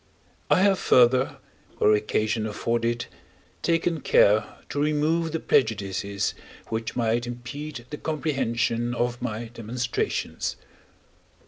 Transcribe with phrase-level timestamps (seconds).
[0.49, 1.37] I have further,
[1.77, 3.05] where occasion afforded,
[3.61, 6.33] taken care to remove the prejudices,
[6.69, 10.55] which might impede the comprehension of my demonstrations.